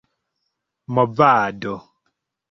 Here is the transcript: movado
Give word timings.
movado 0.95 1.75